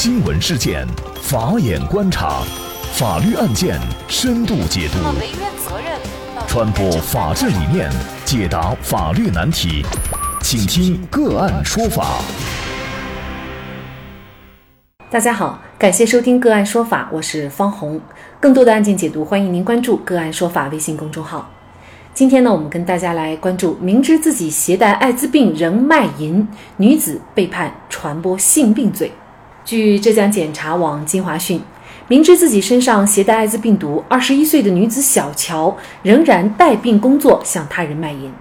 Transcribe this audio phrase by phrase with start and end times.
[0.00, 0.86] 新闻事件，
[1.20, 2.44] 法眼观察，
[2.92, 3.76] 法律案件
[4.06, 4.98] 深度解读，
[6.46, 7.90] 传播法治理念，
[8.24, 9.84] 解答法律难题，
[10.40, 12.20] 请听个案说法。
[15.10, 18.00] 大家好，感谢收听个案说法，我是方红。
[18.38, 21.50] 更多的案件解读，欢迎您关注个案说法微信公众号。
[22.14, 26.46] 今天呢，我们跟大家来关注：明知自己携带艾滋病仍卖淫，
[26.76, 29.10] 女子被判传播性病罪。
[29.68, 31.60] 据浙江检察网金华讯，
[32.06, 38.32] 明知自己身上携带艾滋病毒，二十一岁的女子小乔仍然带病工作，向他人卖淫。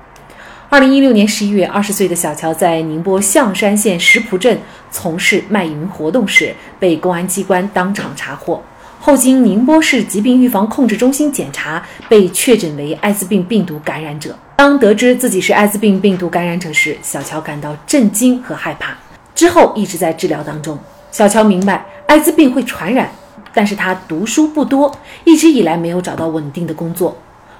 [0.69, 4.57] 二零一六年十一月，二十岁的小乔在宁波象山县石浦镇
[4.89, 8.63] 从事卖淫活动时，被公安机关当场查获。
[8.97, 14.33] 后经宁波市疾病预防控制中心检查，被确诊为艾滋病病毒感染者。
[14.55, 18.95] 当得知自己是艾滋病病毒感染者时，小乔感到震惊和害怕。
[19.35, 20.79] 之后一直在治疗当中。
[21.11, 23.09] 小乔明白艾滋病会传染，
[23.53, 24.91] 但是他读书不多，
[25.23, 27.17] 一直以来没有找到稳定的工作。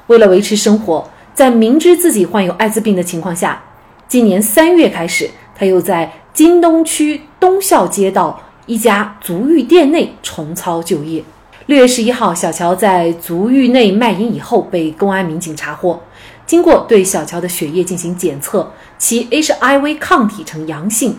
[0.08, 3.62] 为了维持生活，在明知自己患有艾滋病的情况下，
[4.08, 8.42] 今年三月开始，他又在京东区东校街道。
[8.68, 11.24] 一家足浴店内重操旧业。
[11.68, 15.98] 六月十一号，小乔在足浴内卖淫以后被公安民警查获。
[16.46, 21.18] 经过对小乔的血液进行检测，其 HIV 抗体呈阳性。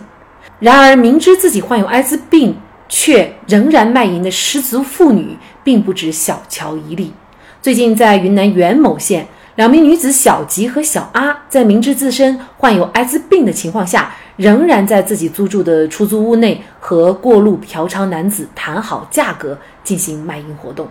[0.59, 2.57] 然而，明知自己患有艾滋病
[2.87, 7.13] 却仍然卖淫的失足妇女并不止小乔一例。
[7.61, 14.13] 最近，在云南元谋县，两名女子小吉和小阿在明知自身患有艾滋病的情况下。
[14.39, 20.87] 仍然在自己租住的出租屋内和过路嫖娼男子谈好价格进行卖淫活动。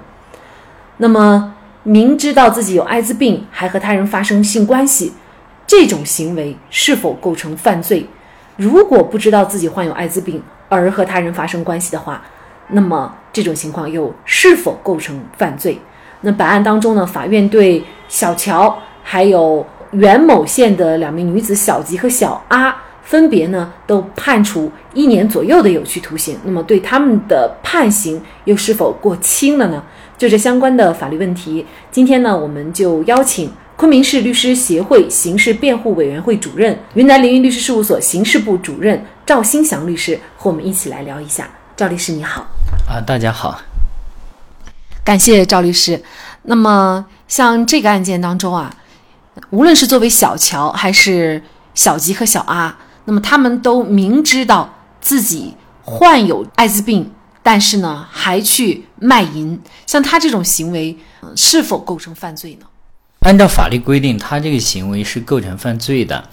[0.99, 5.15] 那么，明知道自己有艾滋病还和他人发生性关系，
[5.67, 8.07] 这种行为是否构成犯罪？
[8.59, 12.21] 如果不知道自己患有艾滋病而和他人发生关系的话，
[12.71, 15.81] 那么这种情况又是否构成犯罪？
[16.23, 22.77] 那本案当中呢，法院对小乔还有袁某县的两名女子小吉和小阿。
[23.01, 29.83] 分别呢都判处一年左右的有期徒刑，那么对他们的判刑又是否过轻了呢？
[30.19, 41.49] 就这相关的法律问题，今天呢我们就邀请昆明市律师协会刑事辩护委员会主任、云南凌云律师事务所刑事部主任赵新祥律师和我们一起来聊一下。
[41.77, 42.45] 赵律师你好，
[42.89, 43.61] 啊大家好，
[45.05, 46.03] 感谢赵律师。
[46.43, 48.75] 那么像这个案件当中啊，
[49.51, 51.41] 无论是作为小乔还是
[51.73, 52.77] 小吉和小阿。
[53.05, 57.13] 那么他们都明知道自己患有艾滋病，
[57.45, 60.99] 但是呢还去卖淫，像他这种行为，
[61.37, 62.67] 是否构成犯罪呢？
[63.21, 66.25] 按照法律规定，他这个行为是构成犯罪的。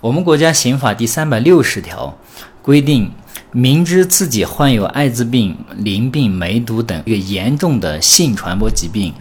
[0.00, 2.16] 我们国家刑法第三百六十条
[2.62, 3.10] 规定，
[3.52, 9.12] 明知自己患有艾滋病、淋病、梅毒等一个严重的性传播疾病，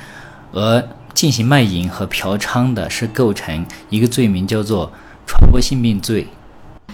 [0.54, 4.92] 而进行卖淫和嫖娼的，是构成一个罪名，叫做
[5.26, 6.28] 传播性病罪。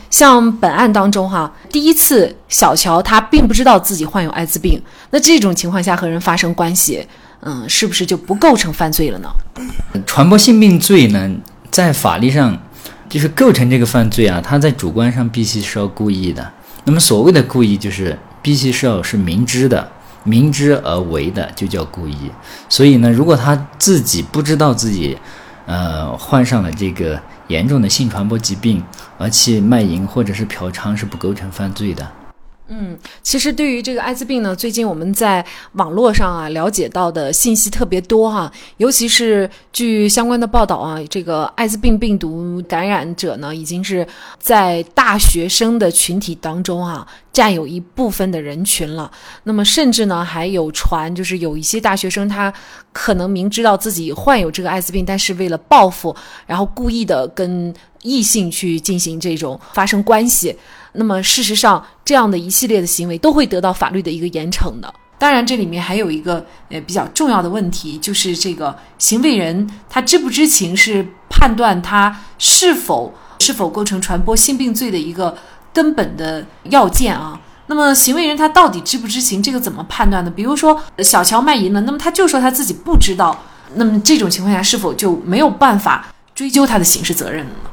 [0.09, 7.05] 像本案当中哈，第一次小乔他并不知道自己患有艾滋病，那这种情况下和人发生关系，
[7.45, 9.29] 嗯，是不是就不构成犯罪了呢？
[10.05, 11.29] 传播性病罪呢，
[11.69, 12.57] 在法律上
[13.07, 16.51] 就是构成这个犯罪啊，他在主观上必须是要故意的。
[16.85, 19.91] 那么所谓的故意，就是必须是要是明知的，
[20.23, 22.31] 明知而为的，就叫故意。
[22.67, 25.17] 所以呢，如果他自己不知道自己，
[25.65, 27.21] 呃，患上了这个。
[27.49, 28.81] 严重的性传播疾病，
[29.17, 32.09] 而去卖淫或者是嫖娼是不构成犯罪的。
[32.69, 44.07] 嗯，其实对于这个艾滋病呢，最近我们在网络上啊了解到的信息特别多哈，尤其是据相关的报道啊，这个艾滋病病毒感染者呢，已经是
[44.39, 49.11] 在大学生的群体当中啊，占有一部分的人群了。
[49.43, 52.51] 那么甚至呢，还有传就是有一些大学生他
[52.93, 56.15] 可能明知道自己患有这个艾滋病，但是为了报复，
[56.47, 60.57] 然后故意的跟异性去进行这种发生关系。
[60.93, 64.93] 那么，事实上，这样的一系列的行为都会得到法律的一个严惩的。
[65.17, 75.35] 当然，这里面还有一个呃比较重要的问题，就是这个行为人他知不知情是判断他是否是否构成传播性病罪的一个
[75.73, 77.39] 根本的要件啊。
[77.67, 80.29] 那么，行为人他到底知不知情，这个怎么判断呢？
[80.29, 83.41] 比如说，小乔卖淫了，那么他就说他自己不知道，
[83.75, 87.69] 那么这种情况下是否就没有办法追究他的刑事责任了呢？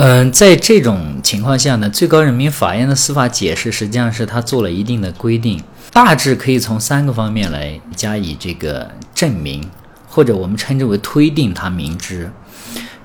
[0.00, 5.60] 嗯，在这种情况下呢，最高人民法院的司法解释实际上是他做了一定的规定，
[5.92, 9.68] 大致可以从三个方面来加以这个证明，
[10.08, 12.30] 或者我们称之为推定他明知。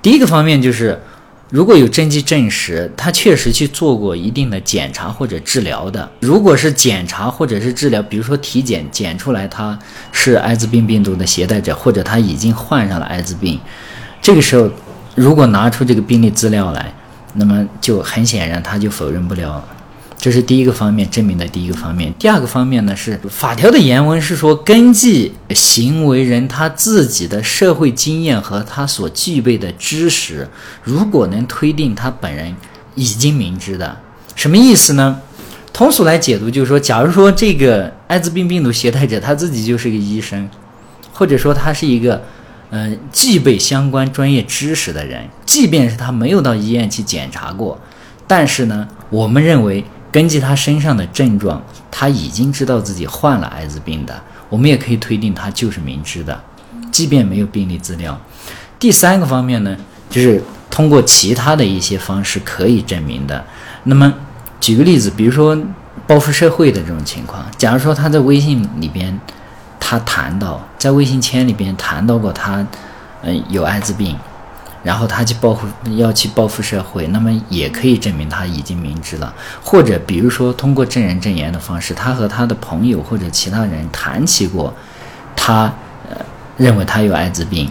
[0.04, 1.02] 第一个方面就是，
[1.50, 9.80] 如果有证据证实他确实去做过一定的检查或者治疗的，如果是检查或者是治疗，比如说体检检出来他
[10.12, 13.60] 是艾滋病病毒的携带者，或者他已经患上了艾滋病，
[14.22, 14.70] 这个时候
[15.16, 16.94] 如果拿出这个病例资料来，
[17.36, 19.64] 那么就很显然他就否认不了。
[20.18, 22.14] 这是第一个方面证明的第一个方面。
[22.18, 30.48] 第二个方面呢，是法条的原文是说，根据行为人他自己的社会经验和他所具备的知识，
[30.82, 32.56] 如果能推定他本人
[32.96, 33.98] 已经明知的，
[34.36, 35.20] 什么意思呢？
[35.74, 40.50] 通俗来解读就是说，假如说这个艾滋病病毒携带者他自己就是个医生，
[41.12, 42.24] 或者说他是一个
[42.74, 47.80] 嗯具备相关专业知识的人，即便是他没有到医院去检查过，
[48.28, 49.86] 但是呢，我们认为。
[50.14, 51.60] 根据他身上的症状，
[51.90, 54.14] 他已经知道自己患了艾滋病的，
[54.48, 56.40] 我们也可以推定他就是明知的，
[56.92, 58.16] 即便没有病例资料。
[58.78, 59.76] 第三个方面呢，
[60.12, 63.44] 就是通过其他的一些方式可以证明的。
[63.86, 64.14] 那么
[64.60, 65.58] 举个例子，比如说
[66.06, 69.20] 报复社会的这种情况，假如说他在微信里边，
[69.86, 72.66] 他谈到在微信圈里边谈到过他，
[73.22, 74.18] 嗯，有艾滋病。
[74.82, 79.34] 然后他去报复，要去报复社会，那么也可以证明他已经明知了。
[79.62, 84.74] 或者比如说通过证人证言的方式，他和他的朋友或者其他人谈起过，
[85.36, 85.74] 他
[86.10, 86.18] 呃
[86.58, 87.70] 认为他有艾滋病。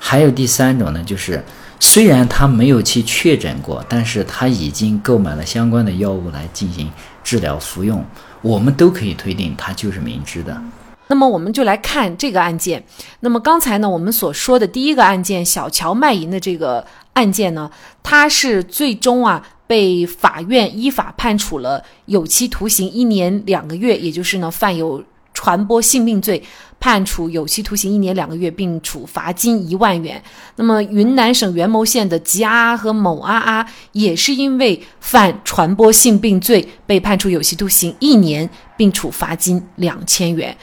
[0.00, 1.44] 还有第三种呢，就是
[1.80, 6.90] 虽然他没有去确诊过，但是他已经购买了相关的药物来进行
[7.24, 8.04] 治疗服用，
[8.40, 10.60] 我们都可以推定他就是明知的。
[11.08, 12.82] 那么我们就来看这个案件。
[13.20, 17.70] 那么刚才呢，我们所说的第一个案件小乔卖淫的这个案件呢，
[18.02, 25.02] 它是最终啊被法院依法判处了有期徒刑一年两个月，也就是呢犯有
[25.32, 26.42] 传播性病罪，
[26.78, 30.22] 判处有期徒刑一年两个月，并处罚金一万元。
[30.56, 40.56] 那么云南省元谋县的吉阿阿和某阿阿也是因为犯传播性病罪被判处有期徒刑一年，并处罚金两千元。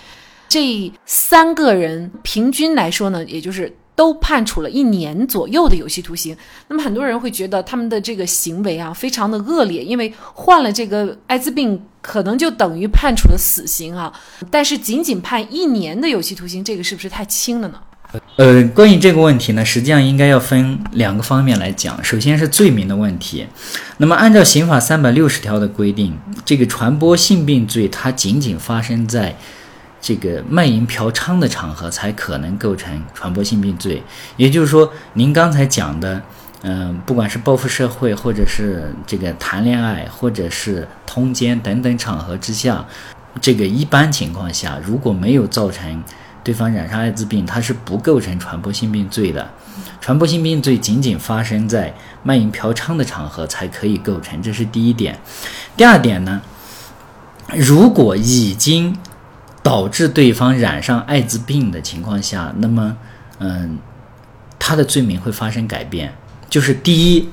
[0.52, 6.36] 这三个人平均来说呢，也就是都判处了一年左右的有期徒刑。
[6.68, 14.12] 那么很多人会觉得他们的这个行为啊非常的恶劣，因为患了这个艾滋病可能就等于判处了死刑啊。
[14.50, 17.80] 但是仅仅判一年的有期徒刑，这个是不是太轻了呢？
[18.36, 22.04] 呃，关于这个问题呢，实际上应该要分两个方面来讲。
[22.04, 23.48] 首先是罪名的问题。
[24.00, 26.14] 那么按照刑法三百六十条的规定，
[26.44, 29.34] 这个传播性病罪它仅仅发生在。
[30.02, 34.02] 这个卖淫嫖娼的场合才可能构成传播性病罪，
[34.36, 36.20] 也就是说，您刚才讲的，
[36.64, 42.84] 嗯，不管是报复社会，或者是这个谈恋爱，或者是通奸等等场合之下，
[43.40, 46.04] 这个一般情况下，如果没有造成
[46.44, 49.48] 对方染上艾滋病，它是不构成传播性病罪的。
[50.02, 51.94] 传播性病罪仅仅发生在
[52.24, 55.16] 卖淫嫖娼的场合才可以构成，这是第一点。
[55.78, 56.42] 第二点呢，
[57.56, 58.98] 如果已经
[59.64, 62.98] 导致对方染上艾滋病的情况下，那么，
[63.40, 63.78] 嗯，
[64.58, 66.14] 他的罪名会发生改变。
[66.50, 67.30] 就是第一，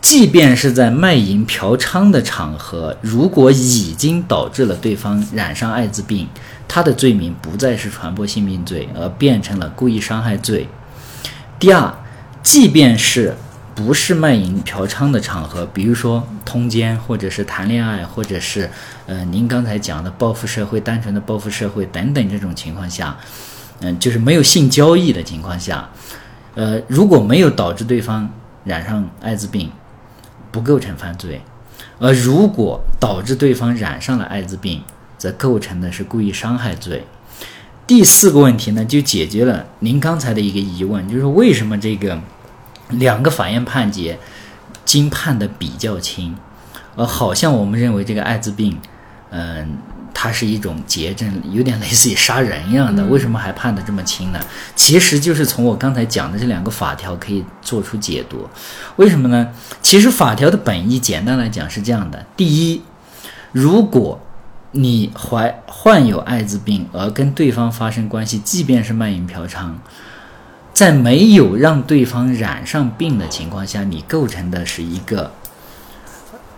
[0.00, 6.28] 即便是在卖淫嫖娼的场合，如果已经导致了对方染上艾滋病，
[6.66, 10.68] 他的罪名不再是传播性病罪，而变成了故意伤害罪。
[11.58, 11.92] 第二，
[12.42, 13.34] 即便是。
[13.74, 18.68] 不是卖淫嫖娼的场合，比如说通奸，或者是谈恋爱，或者是，
[19.06, 23.16] 呃，您刚才讲的报复社会，单纯的报复社会等等这种情况下，
[23.80, 25.88] 嗯，就是没有性交易的情况下，
[26.54, 28.30] 呃，如果没有导致对方
[28.64, 29.70] 染上艾滋病，
[30.50, 31.40] 不构成犯罪；
[31.98, 34.82] 而如果导致对方染上了艾滋病，
[35.16, 37.04] 则构成的是故意伤害罪。
[37.86, 42.20] 第四个问题呢，就解决了您刚才的一个疑问，就是为什么这个。
[42.98, 44.18] 两个法院判决，
[44.84, 46.34] 经判的比较轻，
[46.96, 48.78] 呃，好像我们认为这个艾滋病，
[49.30, 49.78] 嗯，
[50.12, 54.38] 它是一种结症，有点类似于杀人一样的，为什么还判的这么轻呢？
[54.76, 58.48] 其实就是从我刚才讲的这两个法条可以做出解读。
[58.96, 59.48] 为什么呢？
[59.80, 62.82] 其实法条的本意简单来讲是这样的：第一，
[63.52, 64.20] 如果
[64.72, 69.72] 你怀患有艾滋病而跟对方发生关系，即便是卖淫嫖娼。
[70.82, 75.30] 在没有让对方染上病的情况下，你构成的是一个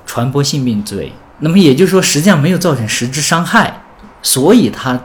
[0.07, 1.13] 传播性病罪。
[1.41, 3.83] 那么也就是说，实际上没有造成实质伤害，
[4.23, 4.99] 所以他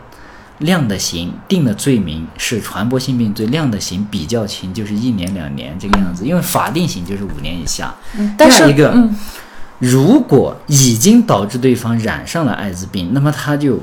[0.60, 6.26] 量的刑定的罪名是传播性病罪，量的刑比较轻，就是一年两年这个样子。
[6.26, 7.94] 因为法定刑就是五年以下。
[8.38, 8.96] 但是一个，
[9.80, 13.82] 如果已经导致对方染上了艾滋病，那么他就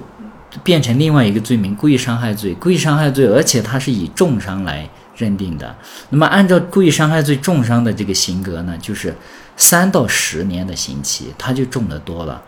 [0.64, 2.54] 变成另外一个罪名——故意伤害罪。
[2.54, 4.88] 故意伤害罪，而且他是以重伤来。
[5.16, 5.74] 认定的。
[6.10, 9.14] 那么按照故意伤害罪重伤的这个刑格呢，就是
[9.56, 12.42] 三到十年的刑期，它就重得多了。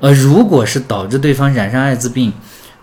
[0.00, 2.32] 呃，如果是导致对方染上艾滋病，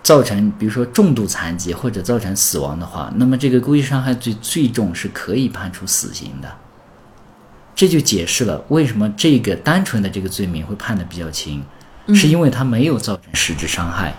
[0.04, 6.50] 造成比如说重度残疾或者造成死亡的话，那么这个故意伤害罪最重是可以判处死刑的。
[7.76, 11.64] 这就解释了为什么这个单纯的这个罪名会判的比较轻，
[12.14, 14.14] 是因为他没有造成实质伤害。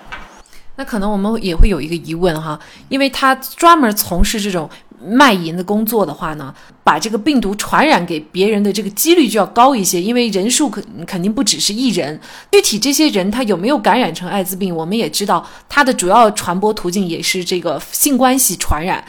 [0.76, 2.56] 那可能我们也会有一个疑问哈，
[2.88, 12.20] 因为他专门从事这种卖淫的工作的话呢，把这个病毒传染给别人的这个几率就要高一些，因为人数肯肯定不只是一人。
[12.52, 19.04] 具体这些人他有没有感染成艾滋病，我们也知道他的主要传播途径也是这个性关系传染。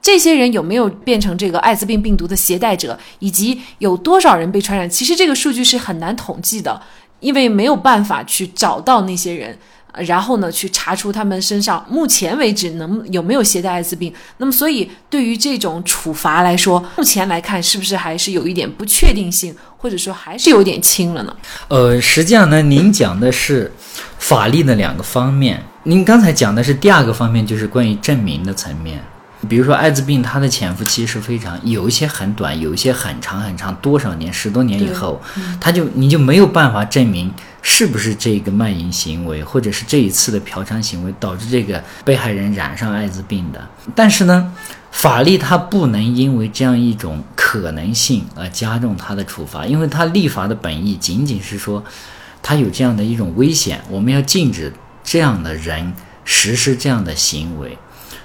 [0.00, 4.90] 这些人有没有变成这个艾滋病病毒的携带者，以及有多少人被传染？
[4.90, 6.82] 其实这个数据是很难统计的，
[7.20, 9.56] 因为没有办法去找到那些人，
[9.98, 14.12] 然后呢去查出他们身上目前为止能有没有携带艾滋病。
[14.38, 21.36] 那么，所以对于这种处罚来说，目前来看是不是还是有一点不确定性，或者说还是有点轻了呢？
[21.68, 23.70] 呃，实际上呢，您讲的是
[24.18, 29.02] 法律的两个方面，您刚才讲的是第二个方面，就是关于证明的层面。
[29.48, 35.20] 比如说艾滋病，它的潜伏期是非常有一些很短，有一些很长很长，多少年、十多年以后，
[35.60, 37.28] 它就你就没有办法证明
[37.62, 43.68] 是不是这个卖淫行为，或者是这一次的嫖娼行为导致这个被害人染上艾滋病的。
[43.94, 44.52] 但是呢，
[44.90, 51.82] 法律它不能因为这样一种可能性而加重它的处罚，因为它立法的本意仅仅是说，
[52.42, 54.72] 它有这样的一种危险，我们要禁止
[55.04, 55.92] 这样的人
[56.24, 57.78] 实施这样的行为。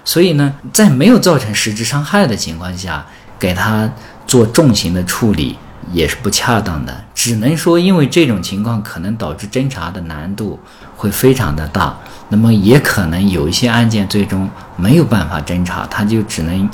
[0.03, 3.06] 所以呢，在没有造成实质伤害的情况下，
[3.38, 3.94] 给他
[4.25, 5.56] 做重刑的处理
[5.91, 7.03] 也是不恰当的。
[7.15, 10.60] 只能说，因为这种情况可能导致侦查的难度
[10.96, 11.98] 会非常的大，
[12.29, 16.70] 那么也可能有一些案件最终没有办法侦查，他就只能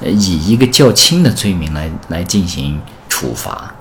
[0.00, 3.73] 以一个较轻的罪名来来进行处罚。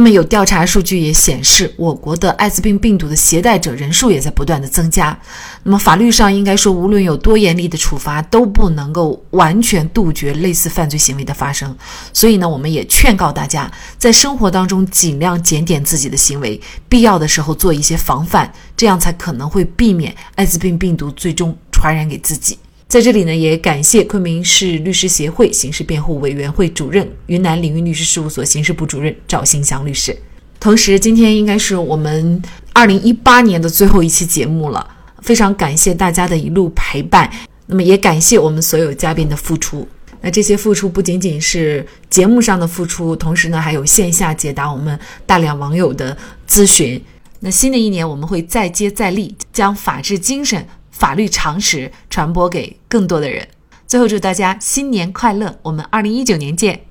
[0.00, 5.14] 那么有调查数据也显示，我国的艾滋病病毒的携带者人数也在不断的增加。
[5.62, 11.76] 那么法律上应该说，无论有多严厉的处罚，都不能够完全杜绝类似犯罪行为的发生。
[12.14, 22.58] 所以呢，我们也劝告大家，在生活当中尽量检点自己的行为，必要的时候做一些防范，这样才可能会避免艾滋病病毒最终传染给自己。
[22.90, 30.14] 在这里呢，也感谢昆明市律师协会刑事辩护委员会主任、云南凌云律师事务所刑事部主任赵新祥律师。
[30.58, 32.42] 同时，今天应该是我们
[32.72, 34.84] 二零一八年的最后一期节目了，
[35.22, 37.30] 非常感谢大家的一路陪伴。
[37.66, 39.86] 那么，也感谢我们所有嘉宾的付出。
[40.20, 46.18] 那这些付出不仅仅是节目上的付出，同时呢，还有线下解答我们大量网友的
[46.48, 47.00] 咨询。
[47.38, 50.66] 那新的一年，我们会再接再厉，将法治精神。
[51.00, 53.48] 法律常识传播给更多的人。
[53.86, 55.58] 最后，祝大家新年快乐！
[55.62, 56.82] 我们二零一九年见。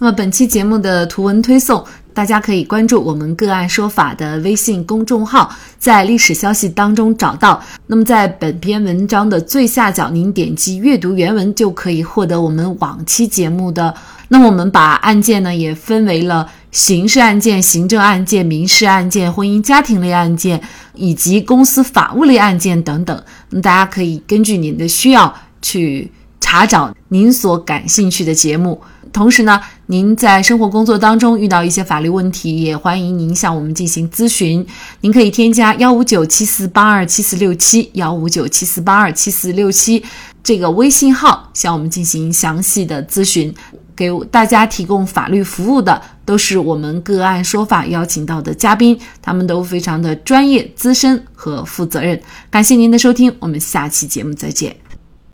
[0.00, 1.82] 那么，本期节目的图文推送，
[2.14, 7.62] 大家可以关注我们“个案说法”的微信公众号，在历史消息当中找到。
[7.88, 13.94] 那么，在本篇文章的最下角，您点击阅读原文，就可以获得我们往期节目的。
[14.28, 16.48] 那么，我们把案件呢，也分为了。
[16.74, 20.60] 刑事案件、行政案件、民事案件、婚姻家庭类案件，
[20.94, 26.10] 以及公司法务类案件等等，那大家可以根据您的需要去
[26.44, 28.78] 查找您所感兴趣的节目。
[29.14, 34.64] 同时呢，您在生活工作当中遇到一些法律问题，也欢迎您向我们进行咨询。
[35.00, 40.04] 您可以添加幺五九七四八二七四六七幺五九七四八二七四六七
[40.42, 43.54] 这个微信号，向我们进行详细的咨询。
[43.96, 52.20] 给大家提供法律服务的都是我们个案说法邀请到的嘉宾，他们都非常的专业、资深和负责任。
[52.50, 54.83] 感谢您的收听，我们下期节目再见。